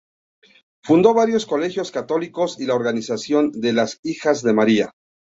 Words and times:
Fundó 0.83 1.13
varios 1.13 1.45
colegios 1.45 1.91
católicos 1.91 2.59
y 2.59 2.65
la 2.65 2.73
organización 2.73 3.51
de 3.51 3.71
las 3.71 3.99
Hijas 4.01 4.41
de 4.41 4.51
María. 4.51 4.93